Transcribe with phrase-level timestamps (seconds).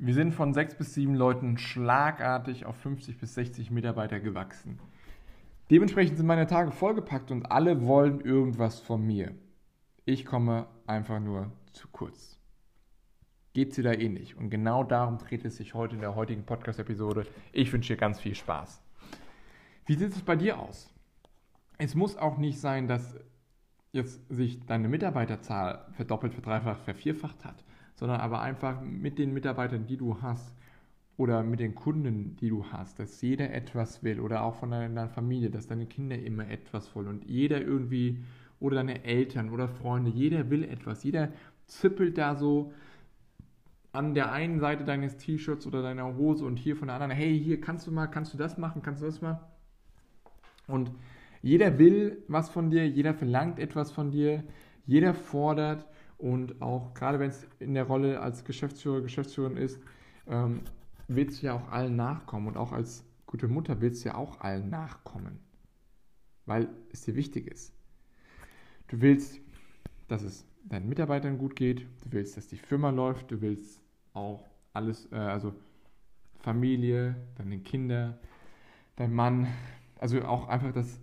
[0.00, 4.78] Wir sind von sechs bis sieben Leuten schlagartig auf 50 bis 60 Mitarbeiter gewachsen.
[5.72, 9.34] Dementsprechend sind meine Tage vollgepackt und alle wollen irgendwas von mir.
[10.04, 12.38] Ich komme einfach nur zu kurz.
[13.54, 14.36] Geht sie da ähnlich?
[14.36, 17.26] Und genau darum dreht es sich heute in der heutigen Podcast-Episode.
[17.52, 18.80] Ich wünsche dir ganz viel Spaß.
[19.86, 20.94] Wie sieht es bei dir aus?
[21.76, 23.18] Es muss auch nicht sein, dass
[23.90, 27.64] jetzt sich deine Mitarbeiterzahl verdoppelt, verdreifacht, vervierfacht hat
[27.98, 30.54] sondern aber einfach mit den Mitarbeitern, die du hast
[31.16, 35.08] oder mit den Kunden, die du hast, dass jeder etwas will oder auch von deiner
[35.08, 38.22] Familie, dass deine Kinder immer etwas wollen und jeder irgendwie
[38.60, 41.32] oder deine Eltern oder Freunde, jeder will etwas, jeder
[41.66, 42.72] zippelt da so
[43.90, 47.36] an der einen Seite deines T-Shirts oder deiner Hose und hier von der anderen, hey,
[47.36, 49.40] hier kannst du mal, kannst du das machen, kannst du das mal?
[50.68, 50.92] Und
[51.42, 54.44] jeder will was von dir, jeder verlangt etwas von dir,
[54.86, 55.84] jeder fordert
[56.18, 59.80] und auch gerade wenn es in der Rolle als Geschäftsführer, Geschäftsführerin ist,
[60.26, 60.62] ähm,
[61.06, 62.48] willst du ja auch allen nachkommen.
[62.48, 65.38] Und auch als gute Mutter willst du ja auch allen nachkommen.
[66.44, 67.72] Weil es dir wichtig ist.
[68.88, 69.40] Du willst,
[70.08, 71.82] dass es deinen Mitarbeitern gut geht.
[72.04, 73.30] Du willst, dass die Firma läuft.
[73.30, 73.80] Du willst
[74.12, 75.54] auch alles, äh, also
[76.40, 78.18] Familie, deine Kinder,
[78.96, 79.46] dein Mann.
[79.98, 81.00] Also auch einfach das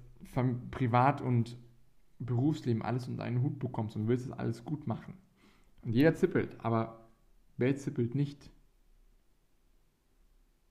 [0.71, 1.57] Privat- und
[2.19, 5.15] Berufsleben alles unter einen Hut bekommst und willst es alles gut machen.
[5.81, 7.09] Und jeder zippelt, aber
[7.57, 8.49] wer zippelt nicht?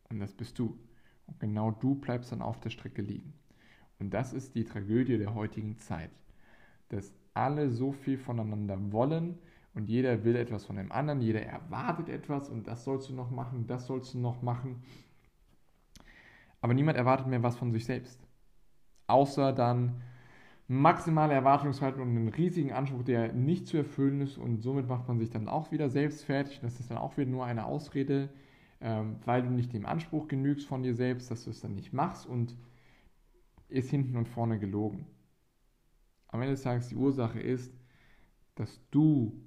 [0.08, 0.78] Und das bist du.
[1.26, 3.34] Und genau du bleibst dann auf der Strecke liegen.
[3.98, 6.10] Und das ist die Tragödie der heutigen Zeit.
[6.88, 9.38] Dass alle so viel voneinander wollen
[9.74, 13.30] und jeder will etwas von dem anderen, jeder erwartet etwas und das sollst du noch
[13.30, 14.82] machen, das sollst du noch machen.
[16.60, 18.20] Aber niemand erwartet mehr was von sich selbst.
[19.06, 20.00] Außer dann
[20.66, 25.18] maximale Erwartungshaltung und einen riesigen Anspruch, der nicht zu erfüllen ist und somit macht man
[25.18, 26.60] sich dann auch wieder selbst fertig.
[26.62, 28.30] Das ist dann auch wieder nur eine Ausrede,
[28.80, 31.92] ähm, weil du nicht dem Anspruch genügst von dir selbst, dass du es dann nicht
[31.92, 32.56] machst und
[33.68, 35.06] ist hinten und vorne gelogen.
[36.28, 37.72] Am Ende des Tages die Ursache ist,
[38.54, 39.40] dass du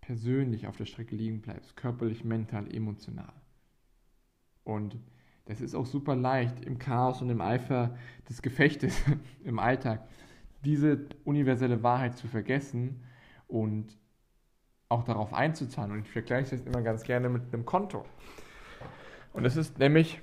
[0.00, 3.32] persönlich auf der Strecke liegen bleibst, körperlich, mental, emotional.
[4.64, 4.98] Und
[5.46, 7.96] das ist auch super leicht im Chaos und im Eifer
[8.28, 9.00] des Gefechtes
[9.44, 10.06] im Alltag
[10.66, 13.04] diese universelle Wahrheit zu vergessen
[13.46, 13.96] und
[14.88, 15.92] auch darauf einzuzahlen.
[15.92, 18.04] Und ich vergleiche das immer ganz gerne mit einem Konto.
[19.32, 20.20] Und das ist nämlich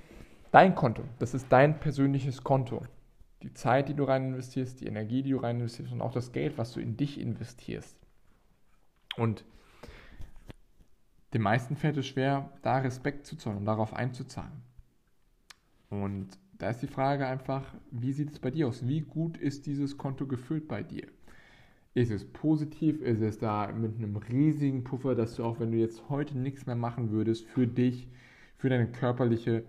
[0.52, 1.04] dein Konto.
[1.20, 2.82] Das ist dein persönliches Konto.
[3.42, 6.34] Die Zeit, die du rein investierst, die Energie, die du rein investierst und auch das
[6.34, 7.98] Geld, was du in dich investierst.
[9.16, 9.46] Und
[11.34, 14.62] den meisten fällt es schwer, da Respekt zu zollen und darauf einzuzahlen.
[15.90, 18.88] Und da ist die Frage einfach, wie sieht es bei dir aus?
[18.88, 21.08] Wie gut ist dieses Konto gefüllt bei dir?
[21.94, 23.02] Ist es positiv?
[23.02, 26.66] Ist es da mit einem riesigen Puffer, dass du auch, wenn du jetzt heute nichts
[26.66, 28.08] mehr machen würdest, für dich,
[28.56, 29.66] für deine körperliche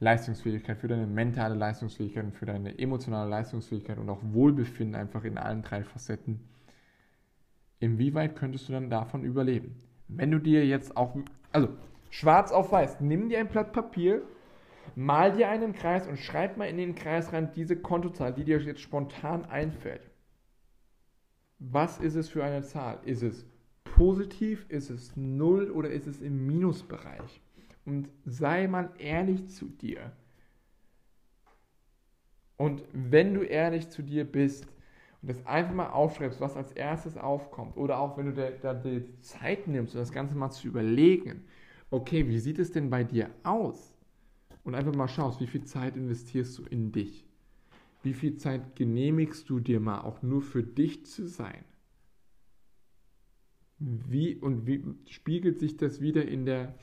[0.00, 5.62] Leistungsfähigkeit, für deine mentale Leistungsfähigkeit, für deine emotionale Leistungsfähigkeit und auch Wohlbefinden einfach in allen
[5.62, 6.40] drei Facetten,
[7.80, 9.76] inwieweit könntest du dann davon überleben?
[10.08, 11.16] Wenn du dir jetzt auch,
[11.52, 11.70] also
[12.10, 14.20] schwarz auf weiß, nimm dir ein Blatt Papier
[14.94, 18.60] Mal dir einen Kreis und schreib mal in den Kreis rein diese Kontozahl, die dir
[18.60, 20.10] jetzt spontan einfällt.
[21.58, 23.00] Was ist es für eine Zahl?
[23.04, 23.46] Ist es
[23.84, 24.66] positiv?
[24.68, 27.40] Ist es null oder ist es im Minusbereich?
[27.84, 30.12] Und sei mal ehrlich zu dir.
[32.56, 34.66] Und wenn du ehrlich zu dir bist
[35.22, 39.20] und das einfach mal aufschreibst, was als erstes aufkommt, oder auch wenn du da die
[39.20, 41.44] Zeit nimmst, um das Ganze mal zu überlegen,
[41.90, 43.93] okay, wie sieht es denn bei dir aus?
[44.64, 47.24] Und einfach mal schaust, wie viel Zeit investierst du in dich?
[48.02, 51.64] Wie viel Zeit genehmigst du dir mal auch nur für dich zu sein?
[53.78, 56.74] Wie und wie spiegelt sich das wieder in der,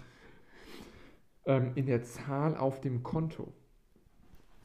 [1.45, 3.53] ähm, in der Zahl auf dem Konto?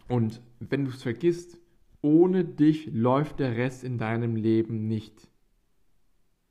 [0.08, 1.58] Und wenn du es vergisst,
[2.02, 5.28] ohne dich läuft der Rest in deinem Leben nicht.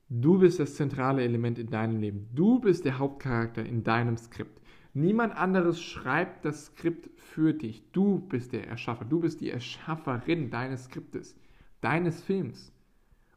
[0.10, 2.30] Du bist das zentrale Element in deinem Leben.
[2.34, 4.62] Du bist der Hauptcharakter in deinem Skript.
[4.98, 7.84] Niemand anderes schreibt das Skript für dich.
[7.92, 9.04] Du bist der Erschaffer.
[9.04, 11.36] Du bist die Erschafferin deines Skriptes,
[11.82, 12.72] deines Films.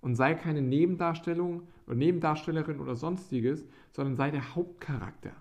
[0.00, 5.32] Und sei keine Nebendarstellung oder Nebendarstellerin oder sonstiges, sondern sei der Hauptcharakter.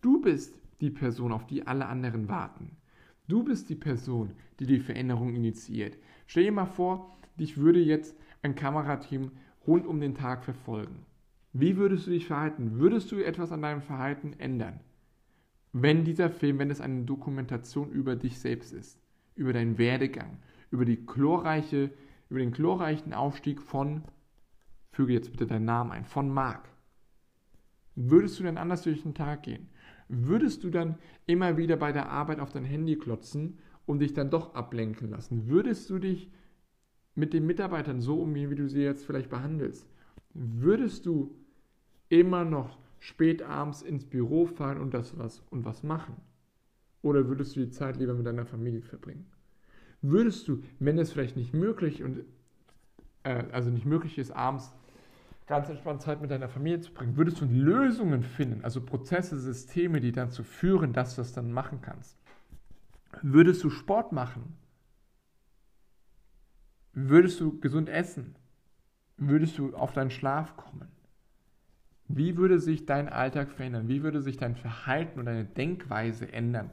[0.00, 2.76] Du bist die Person, auf die alle anderen warten.
[3.28, 5.96] Du bist die Person, die die Veränderung initiiert.
[6.26, 9.30] Stell dir mal vor, dich würde jetzt ein Kamerateam
[9.68, 11.06] rund um den Tag verfolgen.
[11.56, 12.80] Wie würdest du dich verhalten?
[12.80, 14.80] Würdest du etwas an deinem Verhalten ändern?
[15.72, 19.00] Wenn dieser Film, wenn es eine Dokumentation über dich selbst ist,
[19.36, 20.38] über deinen Werdegang,
[20.72, 21.92] über die chlorreiche,
[22.28, 24.02] über den chlorreichen Aufstieg von,
[24.90, 26.68] füge jetzt bitte deinen Namen ein, von Marc.
[27.94, 29.68] Würdest du dann anders durch den Tag gehen?
[30.08, 34.28] Würdest du dann immer wieder bei der Arbeit auf dein Handy klotzen und dich dann
[34.28, 35.46] doch ablenken lassen?
[35.46, 36.32] Würdest du dich
[37.14, 39.88] mit den Mitarbeitern so umgehen, wie du sie jetzt vielleicht behandelst?
[40.32, 41.43] Würdest du
[42.20, 46.16] immer noch spät abends ins Büro fahren und das was und was machen?
[47.02, 49.26] Oder würdest du die Zeit lieber mit deiner Familie verbringen?
[50.00, 52.24] Würdest du, wenn es vielleicht nicht möglich und
[53.24, 54.72] äh, also nicht möglich ist, abends
[55.46, 60.00] ganz entspannt Zeit mit deiner Familie zu bringen, würdest du Lösungen finden, also Prozesse, Systeme,
[60.00, 62.16] die dazu führen, dass du das dann machen kannst?
[63.22, 64.56] Würdest du Sport machen?
[66.92, 68.36] Würdest du gesund essen?
[69.16, 70.88] Würdest du auf deinen Schlaf kommen?
[72.08, 73.88] Wie würde sich dein Alltag verändern?
[73.88, 76.70] Wie würde sich dein Verhalten und deine Denkweise ändern,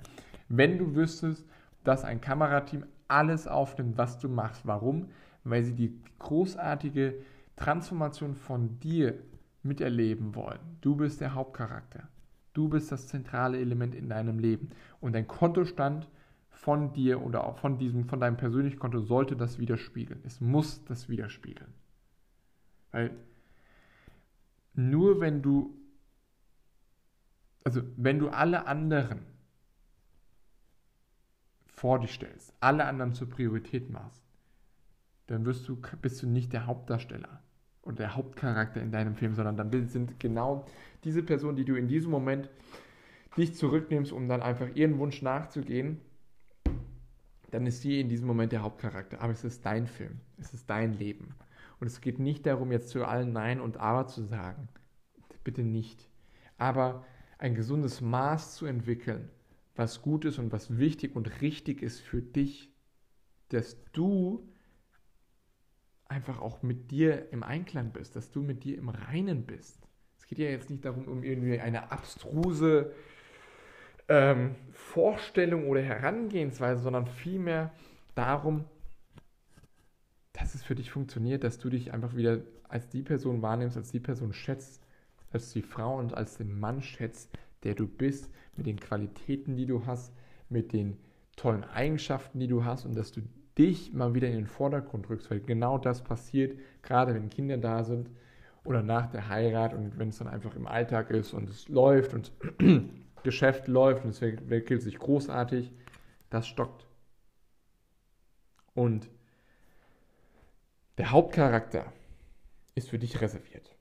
[0.50, 1.48] wenn du wüsstest,
[1.83, 4.66] dass ein Kamerateam alles aufnimmt, was du machst?
[4.66, 5.10] Warum?
[5.44, 7.16] Weil sie die großartige
[7.56, 9.19] Transformation von dir
[9.63, 10.60] miterleben wollen.
[10.81, 12.10] Du bist der Hauptcharakter.
[12.54, 14.69] Du bist das zentrale Element in deinem Leben.
[15.00, 16.10] Und dein Kontostand
[16.50, 20.22] von dir oder auch von diesem, von deinem persönlichen Konto sollte das widerspiegeln.
[20.25, 21.74] Es muss das widerspiegeln.
[22.92, 23.12] Weil
[24.74, 25.78] nur wenn du,
[27.64, 29.26] also wenn du alle anderen
[31.68, 34.24] vor dich stellst, alle anderen zur Priorität machst,
[35.28, 37.42] dann wirst du, bist du nicht der Hauptdarsteller
[37.82, 40.66] und der Hauptcharakter in deinem Film, sondern dann sind genau
[41.04, 42.50] diese Personen, die du in diesem Moment
[43.38, 46.02] dich zurücknimmst, um dann einfach ihren Wunsch nachzugehen,
[47.50, 49.22] dann ist sie in diesem Moment der Hauptcharakter.
[49.22, 51.36] Aber es ist dein Film, es ist dein Leben.
[51.81, 54.69] Und es geht nicht darum, jetzt zu allen Nein und Aber zu sagen.
[55.44, 56.07] Bitte nicht.
[56.60, 57.04] Aber
[57.39, 59.30] ein gesundes Maß zu entwickeln,
[59.75, 62.72] was gut ist und was wichtig und richtig ist für dich,
[63.50, 64.48] dass du
[66.06, 69.88] einfach auch mit dir im Einklang bist, dass du mit dir im Reinen bist.
[70.19, 72.94] Es geht ja jetzt nicht darum, um irgendwie eine abstruse
[74.07, 77.74] ähm, Vorstellung oder Herangehensweise, sondern vielmehr
[78.13, 78.66] darum,
[80.42, 83.92] dass es für dich funktioniert, dass du dich einfach wieder als die Person wahrnimmst, als
[83.92, 84.82] die Person schätzt,
[85.32, 87.30] als die Frau und als den Mann schätzt,
[87.64, 90.14] der du bist, mit den Qualitäten, die du hast,
[90.50, 90.98] mit den
[91.36, 93.22] tollen Eigenschaften, die du hast und dass du
[93.58, 97.84] dich mal wieder in den Vordergrund rückst, weil genau das passiert, gerade wenn Kinder da
[97.84, 98.10] sind
[98.64, 102.14] oder nach der Heirat und wenn es dann einfach im Alltag ist und es läuft
[102.14, 102.32] und
[103.24, 105.72] Geschäft läuft und es entwickelt sich großartig,
[106.32, 106.88] das stockt.
[108.74, 109.10] Und
[111.01, 111.92] der Hauptcharakter
[112.75, 113.75] ist für dich reserviert.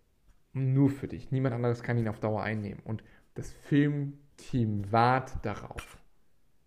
[0.55, 1.31] Nur für dich.
[1.31, 2.81] Niemand anderes kann ihn auf Dauer einnehmen.
[2.82, 5.99] Und das Filmteam wartet darauf,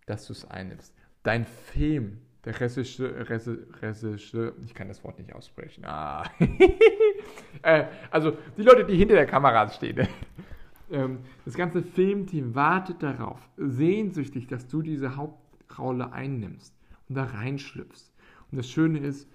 [0.06, 0.94] dass du es einnimmst.
[1.24, 5.84] Dein Film der Regisseur, Regisseur, ich kann das Wort nicht aussprechen.
[5.86, 6.22] Ah.
[7.62, 10.06] äh, also die Leute, die hinter der Kamera stehen.
[10.92, 16.78] ähm, das ganze Filmteam wartet darauf, sehnsüchtig, dass du diese Hauptrolle einnimmst
[17.08, 18.14] und da reinschlüpfst.
[18.52, 19.28] Und das Schöne ist,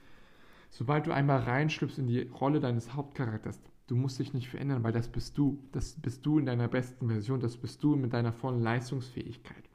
[0.70, 4.92] sobald du einmal reinschlüpfst in die Rolle deines Hauptcharakters, du musst dich nicht verändern, weil
[4.92, 5.64] das bist du.
[5.72, 9.70] Das bist du in deiner besten Version, das bist du mit deiner vollen Leistungsfähigkeit.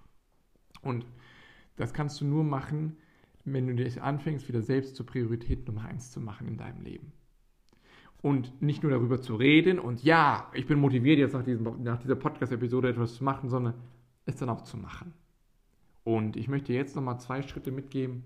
[0.82, 1.06] Und
[1.76, 2.96] das kannst du nur machen,
[3.44, 7.12] wenn du dich anfängst, wieder selbst zur Priorität Nummer eins zu machen in deinem Leben.
[8.22, 11.98] Und nicht nur darüber zu reden und ja, ich bin motiviert, jetzt nach, diesem, nach
[11.98, 13.74] dieser Podcast-Episode etwas zu machen, sondern
[14.24, 15.12] es dann auch zu machen.
[16.04, 18.24] Und ich möchte jetzt nochmal zwei Schritte mitgeben,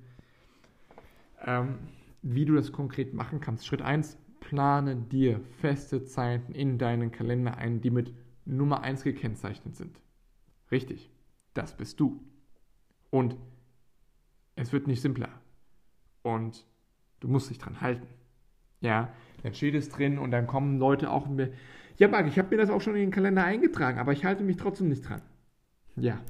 [1.44, 1.78] ähm,
[2.22, 3.66] wie du das konkret machen kannst.
[3.66, 9.76] Schritt 1, plane dir feste Zeiten in deinen Kalender ein, die mit Nummer 1 gekennzeichnet
[9.76, 10.00] sind.
[10.70, 11.10] Richtig,
[11.54, 12.20] das bist du.
[13.10, 13.36] Und
[14.56, 15.28] es wird nicht simpler.
[16.22, 16.66] Und
[17.20, 18.06] du musst dich dran halten.
[18.80, 21.52] Ja, dann steht es drin und dann kommen Leute auch mir.
[21.96, 24.44] Ja, Marc, ich habe mir das auch schon in den Kalender eingetragen, aber ich halte
[24.44, 25.22] mich trotzdem nicht dran.
[25.96, 26.20] Ja,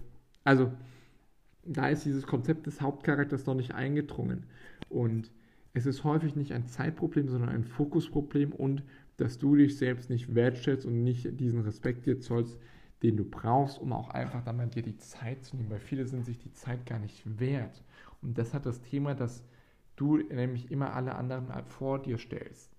[0.44, 0.72] also
[1.64, 4.46] da ist dieses Konzept des Hauptcharakters noch nicht eingedrungen.
[4.88, 5.30] Und
[5.78, 8.82] es ist häufig nicht ein Zeitproblem, sondern ein Fokusproblem und
[9.16, 12.58] dass du dich selbst nicht wertschätzt und nicht diesen Respekt dir zollst,
[13.02, 16.06] den du brauchst, um auch einfach dann mal dir die Zeit zu nehmen, weil viele
[16.06, 17.84] sind sich die Zeit gar nicht wert.
[18.22, 19.44] Und das hat das Thema, dass
[19.96, 22.72] du nämlich immer alle anderen vor dir stellst.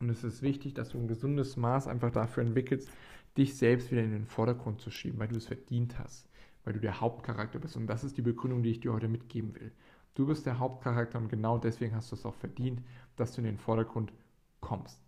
[0.00, 2.90] Und es ist wichtig, dass du ein gesundes Maß einfach dafür entwickelst,
[3.36, 6.28] dich selbst wieder in den Vordergrund zu schieben, weil du es verdient hast.
[6.64, 7.76] weil du der Hauptcharakter bist.
[7.76, 9.72] Und das ist die Begründung, die ich dir heute mitgeben will.
[10.14, 12.82] Du bist der Hauptcharakter und genau deswegen hast du es auch verdient,
[13.16, 14.12] dass du in den Vordergrund
[14.60, 15.00] kommst.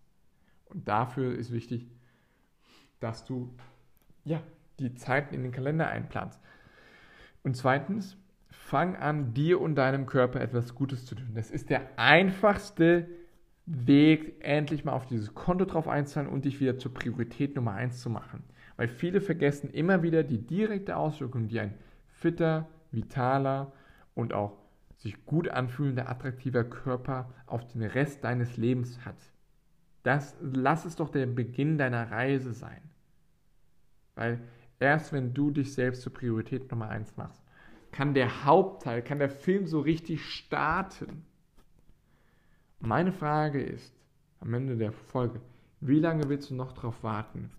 [0.65, 1.87] Und dafür ist wichtig,
[2.99, 3.53] dass du
[4.23, 4.41] ja,
[4.79, 6.41] die Zeiten in den Kalender einplanst.
[7.43, 8.17] Und zweitens,
[8.49, 11.31] fang an, dir und deinem Körper etwas Gutes zu tun.
[11.35, 13.07] Das ist der einfachste
[13.67, 18.01] Weg, endlich mal auf dieses Konto drauf einzahlen und dich wieder zur Priorität Nummer eins
[18.01, 18.43] zu machen.
[18.77, 21.75] Weil viele vergessen immer wieder die direkte Auswirkung, die ein
[22.07, 23.71] fitter, vitaler
[24.13, 24.57] und auch
[24.97, 29.17] sich gut anfühlender, attraktiver Körper auf den Rest deines Lebens hat.
[30.03, 32.81] Das lass es doch der Beginn deiner Reise sein.
[34.15, 34.39] Weil
[34.79, 37.41] erst wenn du dich selbst zur Priorität Nummer eins machst,
[37.91, 41.25] kann der Hauptteil, kann der Film so richtig starten.
[42.79, 43.93] Meine Frage ist
[44.39, 45.41] am Ende der Folge,
[45.79, 47.51] wie lange willst du noch darauf warten,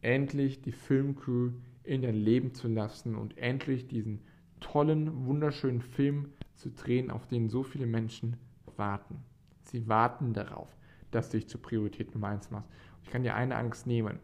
[0.00, 1.50] endlich die Filmcrew
[1.84, 4.22] in dein Leben zu lassen und endlich diesen
[4.60, 8.36] tollen, wunderschönen Film zu drehen, auf den so viele Menschen
[8.76, 9.24] warten.
[9.62, 10.68] Sie warten darauf,
[11.10, 12.68] dass du dich zur Priorität Nummer eins machst.
[13.02, 14.18] Ich kann dir eine Angst nehmen.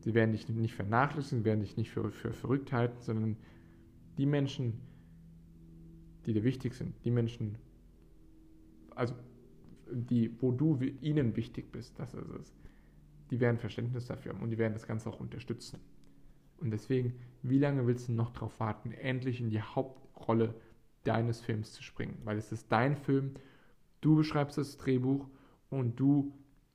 [0.00, 3.36] Sie werden dich nicht vernachlässigen, werden dich nicht für, für verrückt halten, sondern
[4.16, 4.80] die Menschen,
[6.24, 7.58] die dir wichtig sind, die Menschen,
[8.94, 9.14] also
[9.90, 12.54] die, wo du ihnen wichtig bist, das ist es,
[13.30, 15.80] die werden Verständnis dafür haben und die werden das Ganze auch unterstützen.
[16.58, 20.54] Und deswegen, wie lange willst du noch darauf warten, endlich in die Hauptrolle
[21.04, 22.18] deines Films zu springen?
[22.24, 23.34] Weil es ist dein Film,
[24.00, 25.28] du beschreibst das Drehbuch
[25.70, 26.32] und du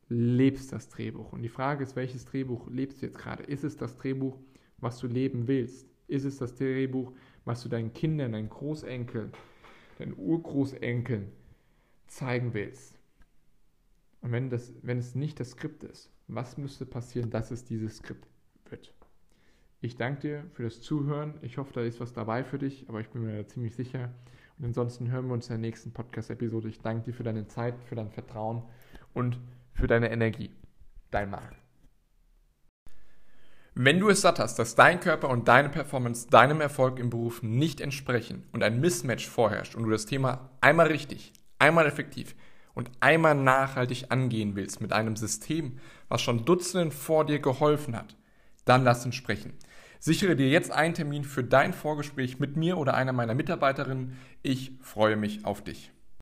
[0.09, 1.31] lebst das Drehbuch.
[1.33, 3.43] Und die Frage ist, welches Drehbuch lebst du jetzt gerade?
[3.43, 4.37] Ist es das Drehbuch,
[4.77, 5.87] was du leben willst?
[6.07, 7.13] Ist es das Drehbuch,
[7.45, 9.31] was du deinen Kindern, deinen Großenkeln,
[9.97, 11.31] deinen Urgroßenkeln
[12.07, 12.99] zeigen willst?
[14.21, 17.97] Und wenn, das, wenn es nicht das Skript ist, was müsste passieren, dass es dieses
[17.97, 18.27] Skript
[18.69, 18.93] wird?
[19.83, 21.33] Ich danke dir für das Zuhören.
[21.41, 24.11] Ich hoffe, da ist was dabei für dich, aber ich bin mir da ziemlich sicher.
[24.57, 26.69] Und ansonsten hören wir uns in der nächsten Podcast-Episode.
[26.69, 28.63] Ich danke dir für deine Zeit, für dein Vertrauen
[29.13, 29.37] und
[29.73, 30.51] für deine Energie.
[31.11, 31.57] Dein Marc.
[33.75, 37.43] Wenn du es satt hast, dass dein Körper und deine Performance deinem Erfolg im Beruf
[37.43, 42.35] nicht entsprechen und ein Mismatch vorherrscht und du das Thema einmal richtig, einmal effektiv
[42.73, 48.15] und einmal nachhaltig angehen willst mit einem System, was schon Dutzenden vor dir geholfen hat,
[48.63, 49.57] dann lass uns sprechen.
[50.05, 54.17] Sichere dir jetzt einen Termin für dein Vorgespräch mit mir oder einer meiner Mitarbeiterinnen.
[54.41, 55.93] Ich freue mich auf dich.